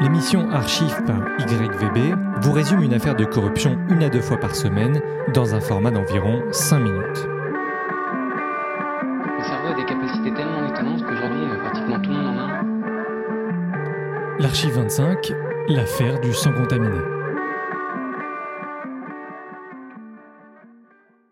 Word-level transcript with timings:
L'émission 0.00 0.48
Archive 0.52 1.02
par 1.06 1.18
YVB 1.40 2.14
vous 2.40 2.52
résume 2.52 2.82
une 2.82 2.94
affaire 2.94 3.16
de 3.16 3.24
corruption 3.24 3.76
une 3.90 4.04
à 4.04 4.08
deux 4.08 4.20
fois 4.20 4.38
par 4.38 4.54
semaine 4.54 5.02
dans 5.34 5.56
un 5.56 5.60
format 5.60 5.90
d'environ 5.90 6.40
5 6.52 6.78
minutes. 6.78 7.26
Le 9.36 9.42
cerveau 9.42 9.66
a 9.66 9.74
des 9.74 9.84
capacités 9.84 10.32
tellement 10.34 10.68
étonnantes 10.68 11.02
qu'aujourd'hui, 11.02 11.42
euh, 11.42 11.58
pratiquement 11.58 12.00
tout 12.00 12.10
le 12.10 12.16
monde 12.16 12.28
en 12.28 12.38
a. 12.38 12.62
L'Archive 14.38 14.70
25, 14.70 15.32
l'affaire 15.66 16.20
du 16.20 16.32
sang 16.32 16.52
contaminé. 16.52 17.00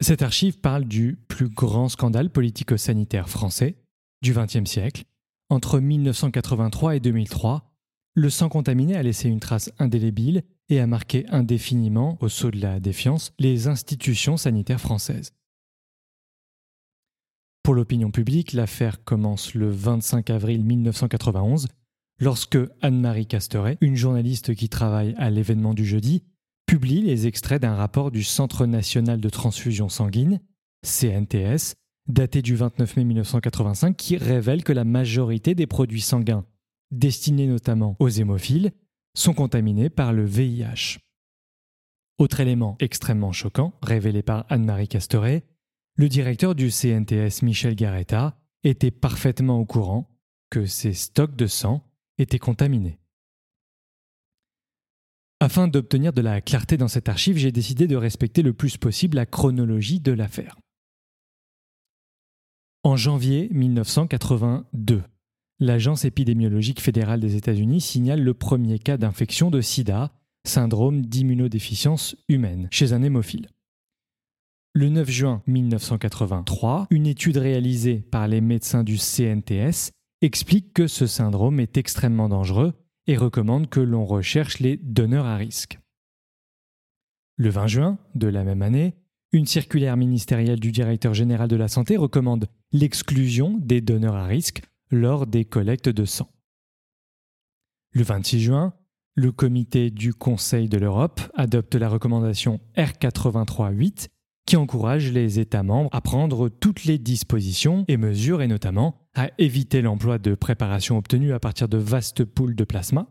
Cette 0.01 0.23
archive 0.23 0.59
parle 0.59 0.87
du 0.87 1.21
plus 1.29 1.49
grand 1.49 1.89
scandale 1.89 2.31
politico-sanitaire 2.31 3.29
français 3.29 3.77
du 4.23 4.33
XXe 4.33 4.69
siècle. 4.69 5.05
Entre 5.51 5.79
1983 5.79 6.97
et 6.97 7.01
2003, 7.01 7.76
le 8.17 8.31
sang 8.31 8.49
contaminé 8.49 8.97
a 8.97 9.03
laissé 9.03 9.29
une 9.29 9.41
trace 9.41 9.71
indélébile 9.79 10.43
et 10.71 10.81
a 10.81 10.87
marqué 10.87 11.27
indéfiniment, 11.29 12.17
au 12.23 12.29
saut 12.29 12.51
de 12.51 12.59
la 12.59 12.81
défiance, 12.81 13.33
les 13.39 13.69
institutions 13.69 14.39
sanitaires 14.39 14.81
françaises. 14.81 15.35
Pour 17.63 17.75
l'opinion 17.75 18.11
publique, 18.11 18.55
l'affaire 18.55 19.05
commence 19.05 19.55
le 19.55 19.69
25 19.69 20.31
avril 20.31 20.65
1991, 20.65 21.69
lorsque 22.19 22.59
Anne-Marie 22.81 23.27
Casteret, 23.27 23.77
une 23.83 23.97
journaliste 23.97 24.55
qui 24.55 24.71
travaille 24.71 25.15
à 25.19 25.29
l'événement 25.29 25.75
du 25.75 25.85
jeudi, 25.85 26.25
publie 26.65 27.03
les 27.03 27.27
extraits 27.27 27.61
d'un 27.61 27.75
rapport 27.75 28.11
du 28.11 28.25
Centre 28.25 28.65
national 28.65 29.21
de 29.21 29.29
transfusion 29.29 29.91
sanguine, 29.91 30.41
CNTS, 30.83 31.75
daté 32.09 32.41
du 32.41 32.57
29 32.57 32.97
mai 32.97 33.05
1985, 33.05 33.95
qui 33.95 34.17
révèle 34.17 34.65
que 34.65 34.73
la 34.73 34.85
majorité 34.85 35.55
des 35.55 35.67
produits 35.67 36.01
sanguins 36.01 36.47
destinés 36.91 37.47
notamment 37.47 37.97
aux 37.99 38.09
hémophiles, 38.09 38.73
sont 39.15 39.35
contaminés 39.35 39.91
par 39.91 40.13
le 40.13 40.25
VIH. 40.25 40.99
Autre 42.19 42.41
élément 42.41 42.77
extrêmement 42.81 43.33
choquant, 43.33 43.75
révélé 43.83 44.23
par 44.23 44.47
Anne-Marie 44.49 44.89
Casteret, 44.89 45.45
le 45.97 46.09
directeur 46.09 46.55
du 46.55 46.71
CNTS 46.71 47.43
Michel 47.43 47.75
Garetta 47.75 48.39
était 48.65 48.91
parfaitement 48.91 49.59
au 49.59 49.65
courant 49.65 50.11
que 50.51 50.67
ses 50.67 50.93
stocks 50.93 51.37
de 51.37 51.47
sang 51.47 51.83
étaient 52.19 52.39
contaminés. 52.39 52.99
Afin 55.41 55.69
d'obtenir 55.69 56.13
de 56.13 56.23
la 56.23 56.41
clarté 56.41 56.77
dans 56.77 56.89
cette 56.89 57.09
archive, 57.09 57.37
j'ai 57.37 57.53
décidé 57.53 57.87
de 57.87 57.97
respecter 57.97 58.43
le 58.43 58.55
plus 58.55 58.79
possible 58.79 59.17
la 59.17 59.27
chronologie 59.27 60.01
de 60.01 60.13
l'affaire. 60.13 60.57
En 62.83 62.97
janvier 62.97 63.49
1982, 63.53 65.03
l'Agence 65.59 66.05
épidémiologique 66.05 66.81
fédérale 66.81 67.21
des 67.21 67.37
États-Unis 67.37 67.81
signale 67.81 68.23
le 68.23 68.35
premier 68.35 68.79
cas 68.79 68.97
d'infection 68.97 69.51
de 69.51 69.61
sida, 69.61 70.13
syndrome 70.45 71.05
d'immunodéficience 71.05 72.17
humaine, 72.29 72.69
chez 72.71 72.93
un 72.93 73.03
hémophile. 73.03 73.49
Le 74.75 74.91
9 74.91 75.09
juin 75.09 75.43
1983, 75.47 76.89
une 76.91 77.07
étude 77.07 77.39
réalisée 77.39 78.01
par 78.11 78.29
les 78.29 78.43
médecins 78.43 78.85
du 78.85 78.99
CNTS 78.99 79.93
explique 80.21 80.75
que 80.75 80.87
ce 80.87 81.07
syndrome 81.07 81.61
est 81.61 81.79
extrêmement 81.79 82.29
dangereux 82.29 82.75
et 83.07 83.17
recommande 83.17 83.71
que 83.71 83.81
l'on 83.81 84.05
recherche 84.05 84.59
les 84.59 84.77
donneurs 84.77 85.25
à 85.25 85.37
risque. 85.37 85.79
Le 87.39 87.49
20 87.49 87.67
juin 87.67 87.99
de 88.15 88.27
la 88.27 88.45
même 88.45 88.63
année, 88.63 88.95
une 89.33 89.47
circulaire 89.47 89.97
ministérielle 89.97 90.61
du 90.61 90.73
directeur 90.73 91.15
général 91.15 91.49
de 91.49 91.57
la 91.57 91.69
santé 91.69 91.97
recommande 91.97 92.49
l'exclusion 92.73 93.59
des 93.59 93.81
donneurs 93.81 94.17
à 94.17 94.27
risque 94.27 94.63
lors 94.91 95.27
des 95.27 95.45
collectes 95.45 95.89
de 95.89 96.05
sang. 96.05 96.31
Le 97.93 98.03
26 98.03 98.41
juin, 98.41 98.75
le 99.15 99.33
comité 99.33 99.91
du 99.91 100.13
Conseil 100.13 100.69
de 100.69 100.77
l'Europe 100.77 101.21
adopte 101.35 101.75
la 101.75 101.89
recommandation 101.89 102.61
R83-8 102.77 104.09
qui 104.47 104.57
encourage 104.57 105.11
les 105.11 105.41
États 105.41 105.65
membres 105.65 105.91
à 105.93 106.01
prendre 106.01 106.49
toutes 106.49 106.85
les 106.85 106.99
dispositions 106.99 107.85
et 107.89 107.97
mesures 107.97 108.43
et 108.43 108.47
notamment 108.47 109.09
à 109.15 109.31
éviter 109.39 109.83
l'emploi 109.83 110.19
de 110.19 110.35
préparations 110.35 110.99
obtenues 110.99 111.33
à 111.33 111.41
partir 111.41 111.69
de 111.69 111.79
vastes 111.79 112.25
poules 112.25 112.55
de 112.55 112.65
plasma, 112.65 113.09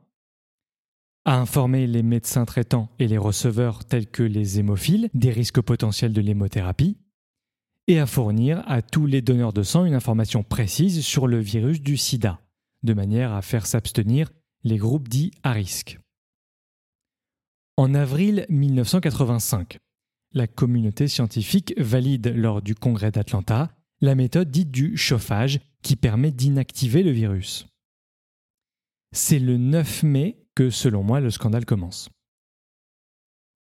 à 1.25 1.37
informer 1.37 1.87
les 1.87 2.03
médecins 2.03 2.45
traitants 2.45 2.89
et 2.99 3.07
les 3.07 3.17
receveurs 3.17 3.83
tels 3.83 4.07
que 4.07 4.23
les 4.23 4.59
hémophiles 4.59 5.09
des 5.13 5.31
risques 5.31 5.61
potentiels 5.61 6.13
de 6.13 6.21
l'hémothérapie, 6.21 6.97
et 7.87 7.99
à 7.99 8.05
fournir 8.05 8.63
à 8.67 8.81
tous 8.81 9.05
les 9.05 9.21
donneurs 9.21 9.53
de 9.53 9.63
sang 9.63 9.85
une 9.85 9.93
information 9.93 10.43
précise 10.43 11.05
sur 11.05 11.27
le 11.27 11.39
virus 11.39 11.81
du 11.81 11.97
sida, 11.97 12.41
de 12.83 12.93
manière 12.93 13.33
à 13.33 13.41
faire 13.41 13.65
s'abstenir 13.65 14.31
les 14.63 14.77
groupes 14.77 15.07
dits 15.07 15.31
à 15.43 15.51
risque. 15.51 15.99
En 17.77 17.93
avril 17.93 18.45
1985, 18.49 19.77
la 20.33 20.47
communauté 20.47 21.07
scientifique 21.07 21.73
valide 21.77 22.33
lors 22.35 22.61
du 22.61 22.73
congrès 22.75 23.11
d'Atlanta 23.11 23.71
la 24.01 24.15
méthode 24.15 24.51
dite 24.51 24.71
du 24.71 24.97
chauffage 24.97 25.59
qui 25.81 25.95
permet 25.95 26.31
d'inactiver 26.31 27.03
le 27.03 27.11
virus. 27.11 27.67
C'est 29.13 29.39
le 29.39 29.57
9 29.57 30.03
mai 30.03 30.45
que, 30.55 30.69
selon 30.69 31.03
moi, 31.03 31.19
le 31.19 31.29
scandale 31.29 31.65
commence. 31.65 32.09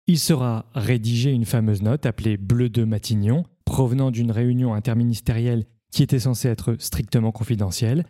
Il 0.07 0.19
sera 0.19 0.69
rédigé 0.75 1.31
une 1.31 1.45
fameuse 1.45 1.81
note 1.81 2.05
appelée 2.05 2.37
Bleu 2.37 2.69
de 2.69 2.83
Matignon, 2.83 3.45
provenant 3.75 4.09
d'une 4.09 4.31
réunion 4.31 4.73
interministérielle 4.73 5.65
qui 5.91 6.01
était 6.01 6.21
censée 6.21 6.47
être 6.47 6.77
strictement 6.79 7.33
confidentielle. 7.33 8.05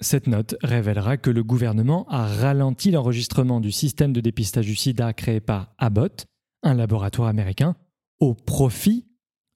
Cette 0.00 0.26
note 0.26 0.56
révélera 0.64 1.16
que 1.16 1.30
le 1.30 1.44
gouvernement 1.44 2.08
a 2.08 2.26
ralenti 2.26 2.90
l'enregistrement 2.90 3.60
du 3.60 3.70
système 3.70 4.12
de 4.12 4.20
dépistage 4.20 4.66
du 4.66 4.74
sida 4.74 5.12
créé 5.12 5.38
par 5.38 5.72
Abbott, 5.78 6.26
un 6.64 6.74
laboratoire 6.74 7.28
américain, 7.28 7.76
au 8.18 8.34
profit 8.34 9.06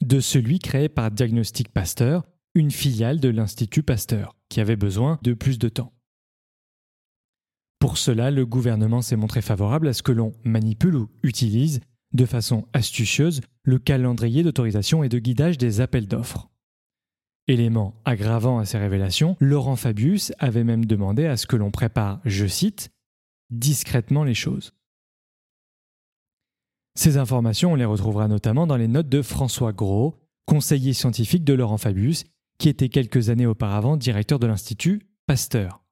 de 0.04 0.20
celui 0.20 0.60
créé 0.60 0.88
par 0.88 1.10
Diagnostic 1.10 1.68
Pasteur, 1.72 2.22
une 2.54 2.70
filiale 2.70 3.18
de 3.18 3.28
l'Institut 3.28 3.82
Pasteur, 3.82 4.36
qui 4.48 4.60
avait 4.60 4.76
besoin 4.76 5.18
de 5.24 5.34
plus 5.34 5.58
de 5.58 5.68
temps. 5.68 5.92
Pour 7.80 7.98
cela, 7.98 8.30
le 8.30 8.46
gouvernement 8.46 9.02
s'est 9.02 9.16
montré 9.16 9.42
favorable 9.42 9.88
à 9.88 9.94
ce 9.94 10.04
que 10.04 10.12
l'on 10.12 10.32
manipule 10.44 10.94
ou 10.94 11.10
utilise 11.24 11.80
de 12.14 12.26
façon 12.26 12.66
astucieuse 12.72 13.40
le 13.64 13.78
calendrier 13.78 14.42
d'autorisation 14.42 15.04
et 15.04 15.08
de 15.08 15.18
guidage 15.18 15.58
des 15.58 15.80
appels 15.80 16.06
d'offres. 16.06 16.48
Élément 17.46 18.00
aggravant 18.06 18.58
à 18.58 18.64
ces 18.64 18.78
révélations, 18.78 19.36
Laurent 19.38 19.76
Fabius 19.76 20.32
avait 20.38 20.64
même 20.64 20.86
demandé 20.86 21.26
à 21.26 21.36
ce 21.36 21.46
que 21.46 21.56
l'on 21.56 21.70
prépare, 21.70 22.20
je 22.24 22.46
cite, 22.46 22.90
discrètement 23.50 24.24
les 24.24 24.34
choses. 24.34 24.72
Ces 26.94 27.18
informations, 27.18 27.72
on 27.72 27.76
les 27.76 27.84
retrouvera 27.84 28.28
notamment 28.28 28.66
dans 28.66 28.76
les 28.76 28.88
notes 28.88 29.08
de 29.08 29.20
François 29.20 29.72
Gros, 29.72 30.14
conseiller 30.46 30.92
scientifique 30.92 31.44
de 31.44 31.52
Laurent 31.52 31.76
Fabius, 31.76 32.24
qui 32.58 32.68
était 32.68 32.88
quelques 32.88 33.30
années 33.30 33.46
auparavant 33.46 33.96
directeur 33.96 34.38
de 34.38 34.46
l'Institut 34.46 35.02
Pasteur. 35.26 35.84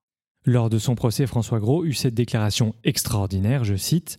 Lors 0.44 0.70
de 0.70 0.78
son 0.78 0.94
procès, 0.94 1.26
François 1.26 1.60
Gros 1.60 1.84
eut 1.84 1.92
cette 1.92 2.14
déclaration 2.14 2.74
extraordinaire, 2.84 3.64
je 3.64 3.74
cite, 3.74 4.18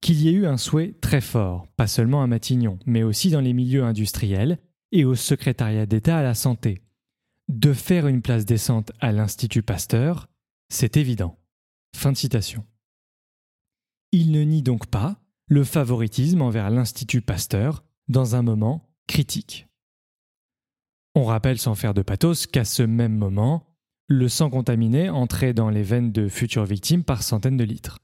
qu'il 0.00 0.20
y 0.20 0.28
ait 0.28 0.32
eu 0.32 0.46
un 0.46 0.56
souhait 0.56 0.94
très 1.00 1.20
fort, 1.20 1.66
pas 1.76 1.86
seulement 1.86 2.22
à 2.22 2.26
Matignon, 2.26 2.78
mais 2.86 3.02
aussi 3.02 3.30
dans 3.30 3.40
les 3.40 3.52
milieux 3.52 3.84
industriels 3.84 4.58
et 4.92 5.04
au 5.04 5.14
secrétariat 5.14 5.86
d'État 5.86 6.18
à 6.18 6.22
la 6.22 6.34
santé. 6.34 6.82
De 7.48 7.72
faire 7.72 8.06
une 8.06 8.22
place 8.22 8.44
décente 8.44 8.92
à 9.00 9.12
l'Institut 9.12 9.62
Pasteur, 9.62 10.28
c'est 10.68 10.96
évident. 10.96 11.38
Fin 11.96 12.12
de 12.12 12.16
citation. 12.16 12.64
Il 14.12 14.32
ne 14.32 14.42
nie 14.42 14.62
donc 14.62 14.86
pas 14.86 15.20
le 15.48 15.64
favoritisme 15.64 16.42
envers 16.42 16.70
l'Institut 16.70 17.22
Pasteur 17.22 17.84
dans 18.08 18.36
un 18.36 18.42
moment 18.42 18.90
critique. 19.06 19.66
On 21.14 21.24
rappelle 21.24 21.58
sans 21.58 21.74
faire 21.74 21.94
de 21.94 22.02
pathos 22.02 22.46
qu'à 22.46 22.64
ce 22.64 22.82
même 22.82 23.16
moment, 23.16 23.66
le 24.06 24.28
sang 24.28 24.50
contaminé 24.50 25.10
entrait 25.10 25.54
dans 25.54 25.70
les 25.70 25.82
veines 25.82 26.12
de 26.12 26.28
futures 26.28 26.64
victimes 26.64 27.02
par 27.02 27.22
centaines 27.22 27.56
de 27.56 27.64
litres. 27.64 27.98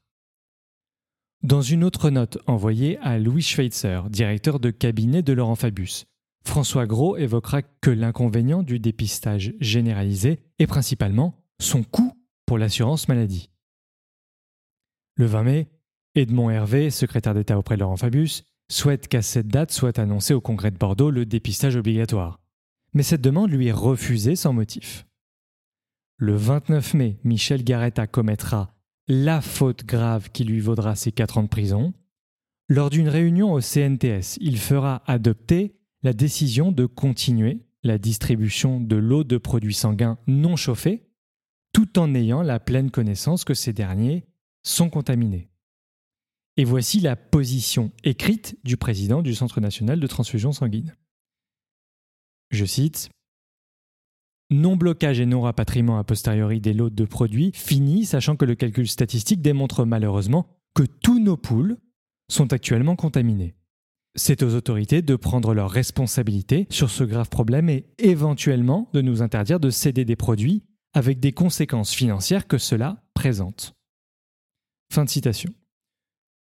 Dans 1.45 1.61
une 1.61 1.85
autre 1.85 2.09
note 2.09 2.39
envoyée 2.47 2.97
à 3.01 3.19
Louis 3.19 3.43
Schweitzer, 3.43 4.09
directeur 4.09 4.59
de 4.59 4.71
cabinet 4.71 5.21
de 5.21 5.35
Laurent 5.35 5.57
Fabius, 5.57 6.07
François 6.43 6.87
Gros 6.87 7.19
évoquera 7.19 7.61
que 7.61 7.91
l'inconvénient 7.91 8.63
du 8.63 8.79
dépistage 8.79 9.53
généralisé 9.61 10.41
est 10.59 10.67
principalement 10.67 11.45
son 11.61 11.83
coût 11.83 12.15
pour 12.47 12.57
l'assurance 12.57 13.09
maladie. 13.09 13.51
Le 15.17 15.27
20 15.27 15.43
mai, 15.43 15.69
Edmond 16.15 16.49
Hervé, 16.49 16.89
secrétaire 16.89 17.35
d'État 17.35 17.59
auprès 17.59 17.75
de 17.75 17.81
Laurent 17.81 17.99
Fabius, 17.99 18.45
souhaite 18.71 19.07
qu'à 19.09 19.21
cette 19.21 19.49
date 19.49 19.71
soit 19.71 19.99
annoncé 19.99 20.33
au 20.33 20.41
Congrès 20.41 20.71
de 20.71 20.79
Bordeaux 20.79 21.11
le 21.11 21.27
dépistage 21.27 21.77
obligatoire. 21.77 22.41
Mais 22.95 23.03
cette 23.03 23.21
demande 23.21 23.51
lui 23.51 23.67
est 23.67 23.73
refusée 23.73 24.35
sans 24.35 24.55
motif. 24.55 25.07
Le 26.17 26.37
29 26.37 26.95
mai, 26.95 27.19
Michel 27.23 27.65
Garetta 27.65 28.07
commettra 28.07 28.75
la 29.09 29.41
faute 29.41 29.85
grave 29.85 30.31
qui 30.31 30.45
lui 30.45 30.61
vaudra 30.61 30.97
ses 30.97 31.13
4 31.13 31.39
ans 31.39 31.43
de 31.43 31.49
prison. 31.49 31.93
Lors 32.69 32.91
d'une 32.91 33.09
réunion 33.09 33.53
au 33.53 33.61
CNTS, 33.61 34.39
il 34.41 34.59
fera 34.59 35.03
adopter 35.07 35.77
la 36.03 36.13
décision 36.13 36.73
de 36.73 36.87
continuer 36.87 37.61
la 37.83 37.99
distribution 37.99 38.81
de 38.81 38.97
l'eau 38.97 39.25
de 39.25 39.37
produits 39.37 39.75
sanguins 39.75 40.19
non 40.27 40.57
chauffés, 40.57 41.07
tout 41.73 41.99
en 41.99 42.15
ayant 42.15 42.43
la 42.43 42.59
pleine 42.59 42.91
connaissance 42.91 43.45
que 43.45 43.53
ces 43.53 43.75
derniers 43.75 44.25
sont 44.63 44.89
contaminés. 44.89 45.51
Et 46.57 46.65
voici 46.65 47.01
la 47.01 47.17
position 47.17 47.93
écrite 48.05 48.57
du 48.65 48.77
président 48.77 49.21
du 49.21 49.35
Centre 49.35 49.61
national 49.61 50.01
de 50.01 50.07
transfusion 50.07 50.53
sanguine. 50.53 50.95
Je 52.51 52.65
cite 52.65 53.11
Non-blocage 54.51 55.21
et 55.21 55.27
non-rapatriement 55.27 55.99
a 55.99 56.05
posteriori 56.05 56.61
des 56.61 56.75
lots 56.75 56.91
de 56.91 57.05
produits 57.05 57.51
finis, 57.55 58.05
sachant 58.05 58.37
que 58.37 58.45
le 58.45 58.55
calcul 58.55 58.87
statistique 58.87 59.43
démontre 59.43 59.85
malheureusement 59.85 60.47
que 60.75 60.83
tous 60.83 61.19
nos 61.19 61.37
poules 61.37 61.79
sont 62.31 62.53
actuellement 62.53 62.97
contaminés. 62.97 63.55
C'est 64.17 64.43
aux 64.43 64.55
autorités 64.55 65.03
de 65.03 65.17
prendre 65.17 65.55
leurs 65.55 65.71
responsabilités 65.71 66.67
sur 66.71 66.91
ce 66.91 67.05
grave 67.05 67.29
problème 67.29 67.69
et 67.69 67.87
éventuellement 67.99 68.89
de 68.93 69.01
nous 69.01 69.23
interdire 69.23 69.59
de 69.59 69.71
céder 69.71 70.05
des 70.05 70.17
produits 70.17 70.63
avec 70.93 71.19
des 71.19 71.33
conséquences 71.33 71.93
financières 71.93 72.47
que 72.47 72.59
cela 72.59 73.03
présente. 73.15 73.75
Fin 74.93 75.05
de 75.05 75.11
citation. 75.11 75.53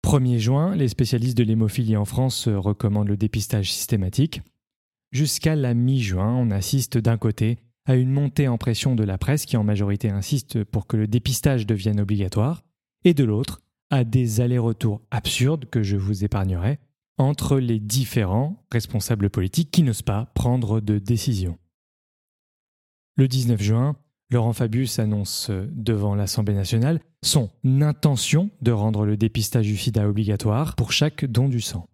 1er 0.04 0.38
juin, 0.38 0.74
les 0.74 0.88
spécialistes 0.88 1.38
de 1.38 1.44
l'hémophilie 1.44 1.96
en 1.96 2.04
France 2.04 2.48
recommandent 2.48 3.08
le 3.08 3.16
dépistage 3.16 3.72
systématique. 3.72 4.42
Jusqu'à 5.12 5.56
la 5.56 5.72
mi-juin, 5.72 6.34
on 6.34 6.50
assiste 6.50 6.98
d'un 6.98 7.16
côté 7.16 7.58
à 7.86 7.94
une 7.94 8.10
montée 8.10 8.48
en 8.48 8.58
pression 8.58 8.94
de 8.94 9.04
la 9.04 9.18
presse 9.18 9.46
qui 9.46 9.56
en 9.56 9.64
majorité 9.64 10.10
insiste 10.10 10.64
pour 10.64 10.86
que 10.86 10.96
le 10.96 11.06
dépistage 11.06 11.66
devienne 11.66 12.00
obligatoire, 12.00 12.62
et 13.04 13.14
de 13.14 13.24
l'autre 13.24 13.62
à 13.90 14.04
des 14.04 14.40
allers-retours 14.40 15.02
absurdes 15.10 15.66
que 15.66 15.82
je 15.82 15.96
vous 15.96 16.24
épargnerai 16.24 16.78
entre 17.18 17.58
les 17.58 17.78
différents 17.78 18.64
responsables 18.72 19.30
politiques 19.30 19.70
qui 19.70 19.82
n'osent 19.82 20.02
pas 20.02 20.26
prendre 20.34 20.80
de 20.80 20.98
décision. 20.98 21.58
Le 23.16 23.28
19 23.28 23.62
juin, 23.62 23.96
Laurent 24.30 24.52
Fabius 24.52 24.98
annonce 24.98 25.50
devant 25.70 26.14
l'Assemblée 26.14 26.54
nationale 26.54 27.00
son 27.22 27.50
intention 27.64 28.50
de 28.62 28.72
rendre 28.72 29.06
le 29.06 29.16
dépistage 29.16 29.66
du 29.66 29.76
sida 29.76 30.08
obligatoire 30.08 30.74
pour 30.74 30.90
chaque 30.90 31.24
don 31.24 31.48
du 31.48 31.60
sang. 31.60 31.86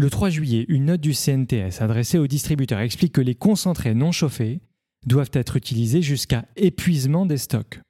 Le 0.00 0.10
3 0.10 0.30
juillet, 0.30 0.64
une 0.68 0.84
note 0.84 1.00
du 1.00 1.12
CNTS 1.12 1.80
adressée 1.82 2.18
aux 2.18 2.28
distributeurs 2.28 2.78
explique 2.78 3.14
que 3.14 3.20
les 3.20 3.34
concentrés 3.34 3.94
non 3.94 4.12
chauffés 4.12 4.60
doivent 5.04 5.32
être 5.32 5.56
utilisés 5.56 6.02
jusqu'à 6.02 6.46
épuisement 6.54 7.26
des 7.26 7.36
stocks. 7.36 7.80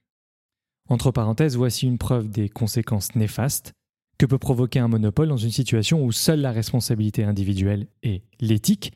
Entre 0.88 1.10
parenthèses, 1.10 1.55
voici 1.55 1.87
une 1.87 1.99
preuve 1.99 2.31
des 2.31 2.49
conséquences 2.49 3.14
néfastes 3.14 3.75
que 4.16 4.25
peut 4.25 4.38
provoquer 4.38 4.78
un 4.78 4.88
monopole 4.88 5.28
dans 5.28 5.37
une 5.37 5.50
situation 5.50 6.02
où 6.02 6.10
seule 6.10 6.40
la 6.40 6.50
responsabilité 6.50 7.25
individuelle 7.25 7.88
et 8.02 8.22
l'éthique 8.40 8.94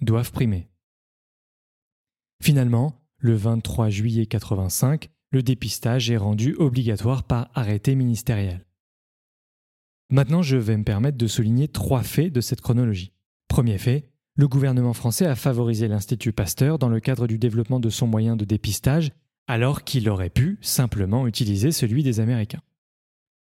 doivent 0.00 0.30
primer. 0.30 0.68
Finalement, 2.40 3.02
le 3.18 3.34
23 3.34 3.90
juillet 3.90 4.26
85, 4.26 5.10
le 5.32 5.42
dépistage 5.42 6.08
est 6.08 6.16
rendu 6.16 6.54
obligatoire 6.54 7.24
par 7.24 7.50
arrêté 7.54 7.96
ministériel. 7.96 8.64
Maintenant, 10.14 10.42
je 10.42 10.56
vais 10.56 10.76
me 10.76 10.84
permettre 10.84 11.18
de 11.18 11.26
souligner 11.26 11.66
trois 11.66 12.04
faits 12.04 12.32
de 12.32 12.40
cette 12.40 12.60
chronologie. 12.60 13.12
Premier 13.48 13.78
fait, 13.78 14.12
le 14.36 14.46
gouvernement 14.46 14.92
français 14.92 15.26
a 15.26 15.34
favorisé 15.34 15.88
l'Institut 15.88 16.32
Pasteur 16.32 16.78
dans 16.78 16.88
le 16.88 17.00
cadre 17.00 17.26
du 17.26 17.36
développement 17.36 17.80
de 17.80 17.90
son 17.90 18.06
moyen 18.06 18.36
de 18.36 18.44
dépistage, 18.44 19.10
alors 19.48 19.82
qu'il 19.82 20.08
aurait 20.08 20.30
pu 20.30 20.56
simplement 20.60 21.26
utiliser 21.26 21.72
celui 21.72 22.04
des 22.04 22.20
Américains. 22.20 22.62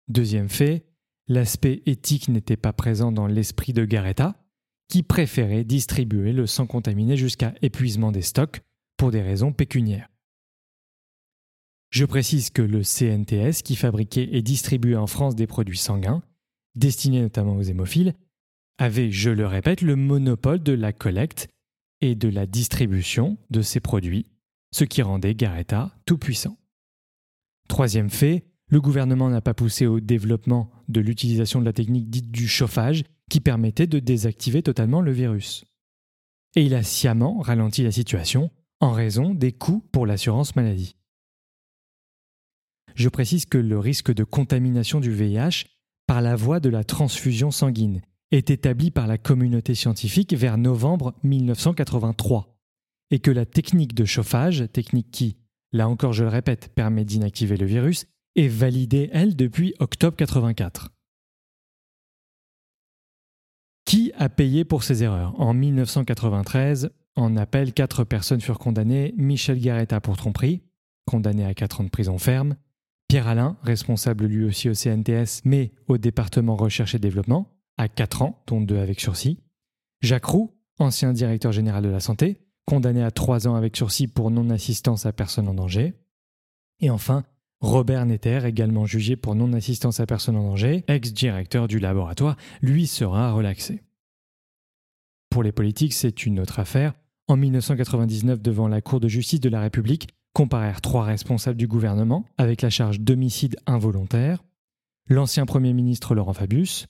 Deuxième 0.08 0.50
fait, 0.50 0.88
l'aspect 1.28 1.84
éthique 1.86 2.28
n'était 2.28 2.58
pas 2.58 2.74
présent 2.74 3.12
dans 3.12 3.28
l'esprit 3.28 3.74
de 3.74 3.86
Garetta, 3.86 4.36
qui 4.88 5.04
préférait 5.04 5.66
distribuer 5.66 6.34
le 6.34 6.48
sang 6.48 6.66
contaminé 6.66 7.18
jusqu'à 7.18 7.54
épuisement 7.62 8.12
des 8.12 8.24
stocks 8.24 8.62
pour 8.98 9.12
des 9.12 9.22
raisons 9.22 9.54
pécuniaires. 9.54 10.10
Je 11.92 12.06
précise 12.06 12.50
que 12.50 12.64
le 12.64 12.82
CNTS, 12.82 13.62
qui 13.62 13.76
fabriquait 13.76 14.30
et 14.32 14.42
distribuait 14.42 14.96
en 14.96 15.06
France 15.06 15.36
des 15.36 15.46
produits 15.46 15.78
sanguins, 15.78 16.24
destinés 16.76 17.22
notamment 17.22 17.56
aux 17.56 17.62
hémophiles, 17.62 18.14
avait, 18.78 19.12
je 19.12 19.30
le 19.30 19.46
répète, 19.46 19.82
le 19.82 19.96
monopole 19.96 20.62
de 20.62 20.74
la 20.74 20.94
collecte 20.94 21.48
et 22.02 22.16
de 22.16 22.28
la 22.28 22.46
distribution 22.46 23.38
de 23.50 23.62
ces 23.62 23.80
produits, 23.80 24.26
ce 24.72 24.84
qui 24.84 25.02
rendait 25.02 25.36
Garetta 25.36 25.96
tout 26.06 26.18
puissant. 26.18 26.58
Troisième 27.68 28.10
fait, 28.10 28.46
le 28.68 28.82
gouvernement 28.82 29.30
n'a 29.30 29.42
pas 29.42 29.54
poussé 29.54 29.86
au 29.86 30.00
développement 30.00 30.72
de 30.90 31.00
l'utilisation 31.00 31.60
de 31.60 31.66
la 31.66 31.74
technique 31.74 32.10
dite 32.10 32.32
du 32.32 32.48
chauffage 32.48 33.04
qui 33.30 33.40
permettait 33.40 33.88
de 33.88 34.00
désactiver 34.00 34.64
totalement 34.64 35.02
le 35.02 35.12
virus. 35.12 35.66
Et 36.56 36.64
il 36.64 36.76
a 36.76 36.84
sciemment 36.84 37.40
ralenti 37.40 37.84
la 37.84 37.92
situation 37.92 38.52
en 38.80 38.92
raison 38.92 39.34
des 39.34 39.52
coûts 39.52 39.84
pour 39.92 40.06
l'assurance 40.06 40.56
maladie. 40.56 40.96
Je 42.96 43.10
précise 43.10 43.46
que 43.46 43.58
le 43.58 43.80
risque 43.80 44.14
de 44.14 44.24
contamination 44.24 45.00
du 45.00 45.12
VIH 45.12 45.66
la 46.22 46.36
voie 46.36 46.60
de 46.60 46.70
la 46.70 46.84
transfusion 46.84 47.52
sanguine 47.52 48.02
est 48.32 48.50
établi 48.50 48.92
par 48.92 49.08
la 49.08 49.18
communauté 49.18 49.76
scientifique 49.76 50.34
vers 50.34 50.58
novembre 50.58 51.14
1983 51.24 52.58
et 53.12 53.20
que 53.20 53.32
la 53.32 53.46
technique 53.46 53.94
de 53.94 54.06
chauffage, 54.06 54.66
technique 54.74 55.12
qui, 55.12 55.38
là 55.72 55.88
encore 55.88 56.14
je 56.14 56.24
le 56.24 56.30
répète, 56.30 56.74
permet 56.74 57.06
d'inactiver 57.06 57.58
le 57.58 57.66
virus, 57.66 58.08
est 58.36 58.48
validée, 58.48 59.10
elle, 59.14 59.36
depuis 59.36 59.76
octobre 59.80 60.18
84. 60.18 60.90
Qui 63.86 64.12
a 64.18 64.30
payé 64.30 64.66
pour 64.66 64.84
ces 64.84 65.04
erreurs? 65.04 65.40
En 65.40 65.54
1993, 65.54 66.90
en 67.16 67.38
appel, 67.38 67.74
quatre 67.74 68.04
personnes 68.04 68.42
furent 68.42 68.60
condamnées. 68.60 69.14
Michel 69.18 69.60
Garetta 69.60 70.02
pour 70.02 70.18
tromperie, 70.18 70.64
condamné 71.06 71.46
à 71.46 71.54
4 71.54 71.82
ans 71.82 71.84
de 71.84 71.90
prison 71.90 72.18
ferme. 72.18 72.56
Pierre 73.14 73.28
Alain, 73.28 73.58
responsable 73.62 74.26
lui 74.26 74.44
aussi 74.44 74.70
au 74.70 74.74
CNTS, 74.74 75.44
mais 75.46 75.72
au 75.88 76.00
département 76.00 76.56
recherche 76.56 76.96
et 76.96 76.98
développement, 76.98 77.48
à 77.78 77.88
4 77.88 78.24
ans, 78.24 78.42
dont 78.48 78.60
2 78.60 78.80
avec 78.80 79.00
sursis. 79.00 79.38
Jacques 80.02 80.26
Roux, 80.26 80.58
ancien 80.80 81.14
directeur 81.14 81.52
général 81.52 81.84
de 81.84 81.90
la 81.90 82.00
santé, 82.00 82.40
condamné 82.66 83.04
à 83.04 83.12
3 83.12 83.48
ans 83.48 83.54
avec 83.54 83.78
sursis 83.78 84.08
pour 84.08 84.32
non-assistance 84.32 85.06
à 85.06 85.14
personne 85.14 85.48
en 85.48 85.54
danger. 85.54 85.94
Et 86.80 86.90
enfin, 86.90 87.24
Robert 87.60 88.04
Netter, 88.08 88.48
également 88.48 88.88
jugé 88.88 89.16
pour 89.16 89.36
non-assistance 89.36 90.00
à 90.00 90.08
personne 90.08 90.36
en 90.36 90.50
danger, 90.50 90.84
ex-directeur 90.88 91.68
du 91.68 91.78
laboratoire, 91.78 92.36
lui 92.64 92.88
sera 92.88 93.32
relaxé. 93.32 93.84
Pour 95.30 95.44
les 95.44 95.52
politiques, 95.52 95.94
c'est 95.94 96.26
une 96.26 96.40
autre 96.40 96.58
affaire. 96.58 96.96
En 97.28 97.38
1999, 97.38 98.42
devant 98.42 98.68
la 98.68 98.82
Cour 98.82 99.00
de 99.00 99.08
justice 99.08 99.40
de 99.40 99.50
la 99.50 99.62
République, 99.62 100.08
comparèrent 100.34 100.82
trois 100.82 101.04
responsables 101.04 101.58
du 101.58 101.68
gouvernement 101.68 102.26
avec 102.38 102.62
la 102.62 102.70
charge 102.70 103.00
d'homicide 103.00 103.56
involontaire, 103.66 104.44
l'ancien 105.08 105.46
Premier 105.46 105.74
ministre 105.74 106.16
Laurent 106.16 106.34
Fabius, 106.34 106.88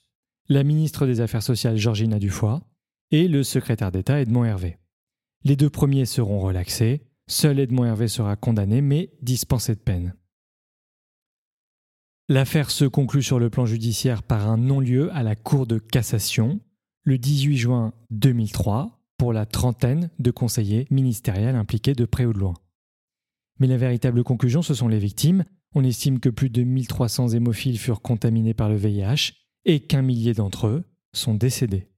la 0.48 0.64
ministre 0.64 1.06
des 1.06 1.20
Affaires 1.20 1.42
sociales 1.42 1.76
Georgina 1.76 2.18
Dufoy 2.18 2.60
et 3.10 3.28
le 3.28 3.42
secrétaire 3.42 3.92
d'État 3.92 4.20
Edmond 4.20 4.44
Hervé. 4.44 4.78
Les 5.44 5.56
deux 5.56 5.70
premiers 5.70 6.06
seront 6.06 6.40
relaxés, 6.40 7.02
seul 7.26 7.58
Edmond 7.58 7.84
Hervé 7.84 8.08
sera 8.08 8.36
condamné 8.36 8.80
mais 8.80 9.10
dispensé 9.22 9.74
de 9.74 9.80
peine. 9.80 10.14
L'affaire 12.28 12.70
se 12.70 12.86
conclut 12.86 13.22
sur 13.22 13.38
le 13.38 13.50
plan 13.50 13.66
judiciaire 13.66 14.22
par 14.22 14.48
un 14.48 14.56
non-lieu 14.56 15.14
à 15.14 15.22
la 15.22 15.36
Cour 15.36 15.66
de 15.66 15.78
cassation 15.78 16.60
le 17.02 17.18
18 17.18 17.56
juin 17.58 17.92
2003 18.10 18.98
pour 19.18 19.34
la 19.34 19.44
trentaine 19.44 20.10
de 20.18 20.30
conseillers 20.30 20.86
ministériels 20.90 21.56
impliqués 21.56 21.94
de 21.94 22.06
près 22.06 22.24
ou 22.24 22.32
de 22.32 22.38
loin. 22.38 22.54
Mais 23.58 23.66
la 23.66 23.76
véritable 23.76 24.24
conclusion, 24.24 24.62
ce 24.62 24.74
sont 24.74 24.88
les 24.88 24.98
victimes. 24.98 25.44
On 25.74 25.84
estime 25.84 26.20
que 26.20 26.28
plus 26.28 26.50
de 26.50 26.62
1300 26.62 27.28
hémophiles 27.28 27.78
furent 27.78 28.02
contaminés 28.02 28.54
par 28.54 28.68
le 28.68 28.76
VIH 28.76 29.32
et 29.64 29.80
qu'un 29.80 30.02
millier 30.02 30.34
d'entre 30.34 30.66
eux 30.66 30.84
sont 31.12 31.34
décédés. 31.34 31.88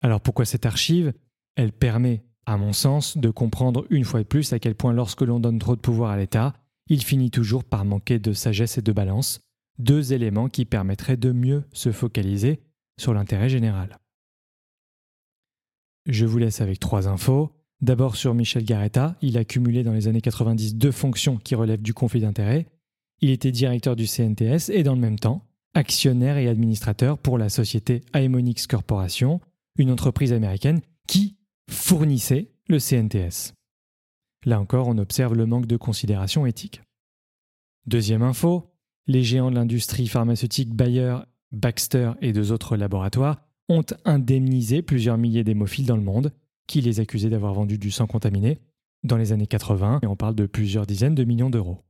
Alors 0.00 0.20
pourquoi 0.20 0.44
cette 0.44 0.66
archive? 0.66 1.12
Elle 1.54 1.72
permet, 1.72 2.24
à 2.46 2.56
mon 2.56 2.72
sens, 2.72 3.16
de 3.16 3.30
comprendre 3.30 3.86
une 3.90 4.04
fois 4.04 4.20
de 4.20 4.26
plus 4.26 4.52
à 4.52 4.58
quel 4.58 4.74
point 4.74 4.92
lorsque 4.92 5.22
l'on 5.22 5.40
donne 5.40 5.58
trop 5.58 5.76
de 5.76 5.80
pouvoir 5.80 6.10
à 6.10 6.16
l'État, 6.16 6.54
il 6.88 7.02
finit 7.02 7.30
toujours 7.30 7.64
par 7.64 7.84
manquer 7.84 8.18
de 8.18 8.32
sagesse 8.32 8.78
et 8.78 8.82
de 8.82 8.92
balance, 8.92 9.40
deux 9.78 10.12
éléments 10.12 10.48
qui 10.48 10.64
permettraient 10.64 11.16
de 11.16 11.32
mieux 11.32 11.64
se 11.72 11.92
focaliser 11.92 12.60
sur 12.98 13.14
l'intérêt 13.14 13.48
général. 13.48 13.98
Je 16.06 16.26
vous 16.26 16.38
laisse 16.38 16.60
avec 16.60 16.80
trois 16.80 17.08
infos. 17.08 17.52
D'abord 17.82 18.14
sur 18.14 18.32
Michel 18.32 18.64
Garetta, 18.64 19.16
il 19.22 19.36
a 19.36 19.44
cumulé 19.44 19.82
dans 19.82 19.92
les 19.92 20.06
années 20.06 20.20
90 20.20 20.76
deux 20.76 20.92
fonctions 20.92 21.36
qui 21.36 21.56
relèvent 21.56 21.82
du 21.82 21.92
conflit 21.92 22.20
d'intérêts. 22.20 22.68
Il 23.20 23.30
était 23.30 23.50
directeur 23.50 23.96
du 23.96 24.06
CNTS 24.06 24.70
et 24.70 24.84
dans 24.84 24.94
le 24.94 25.00
même 25.00 25.18
temps, 25.18 25.44
actionnaire 25.74 26.36
et 26.36 26.48
administrateur 26.48 27.18
pour 27.18 27.38
la 27.38 27.48
société 27.48 28.02
Aemonix 28.14 28.68
Corporation, 28.68 29.40
une 29.76 29.90
entreprise 29.90 30.32
américaine 30.32 30.80
qui 31.08 31.36
fournissait 31.68 32.52
le 32.68 32.78
CNTS. 32.78 33.54
Là 34.44 34.60
encore, 34.60 34.86
on 34.86 34.98
observe 34.98 35.34
le 35.34 35.46
manque 35.46 35.66
de 35.66 35.76
considération 35.76 36.46
éthique. 36.46 36.82
Deuxième 37.86 38.22
info, 38.22 38.70
les 39.08 39.24
géants 39.24 39.50
de 39.50 39.56
l'industrie 39.56 40.06
pharmaceutique 40.06 40.72
Bayer, 40.72 41.16
Baxter 41.50 42.12
et 42.20 42.32
deux 42.32 42.52
autres 42.52 42.76
laboratoires 42.76 43.42
ont 43.68 43.84
indemnisé 44.04 44.82
plusieurs 44.82 45.18
milliers 45.18 45.42
d'hémophiles 45.42 45.86
dans 45.86 45.96
le 45.96 46.02
monde 46.02 46.32
qui 46.66 46.80
les 46.80 47.00
accusaient 47.00 47.30
d'avoir 47.30 47.54
vendu 47.54 47.78
du 47.78 47.90
sang 47.90 48.06
contaminé, 48.06 48.60
dans 49.04 49.16
les 49.16 49.32
années 49.32 49.46
80, 49.46 50.00
et 50.02 50.06
on 50.06 50.16
parle 50.16 50.34
de 50.34 50.46
plusieurs 50.46 50.86
dizaines 50.86 51.14
de 51.14 51.24
millions 51.24 51.50
d'euros. 51.50 51.84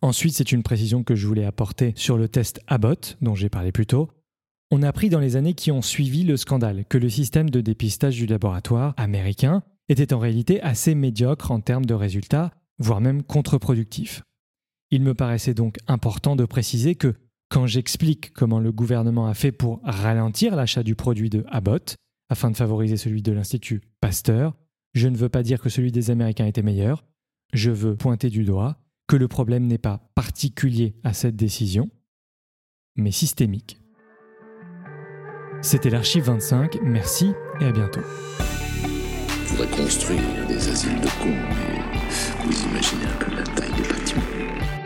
Ensuite, 0.00 0.34
c'est 0.34 0.52
une 0.52 0.62
précision 0.62 1.04
que 1.04 1.14
je 1.14 1.26
voulais 1.26 1.44
apporter 1.44 1.92
sur 1.94 2.16
le 2.16 2.28
test 2.28 2.60
Abbott, 2.66 3.16
dont 3.20 3.34
j'ai 3.34 3.48
parlé 3.48 3.70
plus 3.70 3.86
tôt. 3.86 4.10
On 4.70 4.82
a 4.82 4.88
appris 4.88 5.10
dans 5.10 5.20
les 5.20 5.36
années 5.36 5.54
qui 5.54 5.70
ont 5.70 5.82
suivi 5.82 6.24
le 6.24 6.36
scandale 6.36 6.84
que 6.88 6.98
le 6.98 7.08
système 7.08 7.50
de 7.50 7.60
dépistage 7.60 8.16
du 8.16 8.26
laboratoire 8.26 8.94
américain 8.96 9.62
était 9.88 10.12
en 10.12 10.18
réalité 10.18 10.60
assez 10.62 10.94
médiocre 10.94 11.50
en 11.50 11.60
termes 11.60 11.84
de 11.84 11.94
résultats, 11.94 12.52
voire 12.78 13.00
même 13.00 13.22
contre-productif. 13.22 14.22
Il 14.90 15.02
me 15.02 15.14
paraissait 15.14 15.54
donc 15.54 15.76
important 15.86 16.36
de 16.36 16.44
préciser 16.44 16.94
que 16.94 17.14
quand 17.48 17.66
j'explique 17.66 18.32
comment 18.32 18.60
le 18.60 18.72
gouvernement 18.72 19.26
a 19.26 19.34
fait 19.34 19.52
pour 19.52 19.80
ralentir 19.84 20.56
l'achat 20.56 20.82
du 20.82 20.94
produit 20.94 21.30
de 21.30 21.44
Abbott, 21.48 21.96
afin 22.32 22.50
de 22.50 22.56
favoriser 22.56 22.96
celui 22.96 23.20
de 23.22 23.30
l'Institut 23.30 23.82
Pasteur. 24.00 24.56
Je 24.94 25.06
ne 25.08 25.16
veux 25.18 25.28
pas 25.28 25.42
dire 25.42 25.60
que 25.60 25.68
celui 25.68 25.92
des 25.92 26.10
Américains 26.10 26.46
était 26.46 26.62
meilleur. 26.62 27.04
Je 27.52 27.70
veux 27.70 27.94
pointer 27.94 28.30
du 28.30 28.44
doigt 28.44 28.78
que 29.06 29.16
le 29.16 29.28
problème 29.28 29.66
n'est 29.66 29.76
pas 29.76 30.00
particulier 30.14 30.94
à 31.04 31.12
cette 31.12 31.36
décision, 31.36 31.90
mais 32.96 33.10
systémique. 33.10 33.78
C'était 35.60 35.90
l'Archive 35.90 36.24
25, 36.24 36.78
merci 36.82 37.32
et 37.60 37.66
à 37.66 37.72
bientôt. 37.72 38.00
Vous 39.50 39.62
imaginez 42.64 43.04
un 43.04 43.36
la 43.36 43.42
taille 43.42 43.72
des 43.74 43.88
bâtiments. 43.88 44.81